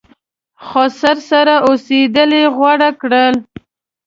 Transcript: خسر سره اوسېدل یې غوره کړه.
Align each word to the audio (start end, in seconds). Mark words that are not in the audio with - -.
خسر 0.67 1.17
سره 1.29 1.55
اوسېدل 1.67 2.29
یې 2.39 2.45
غوره 2.55 2.89
کړه. 3.01 3.25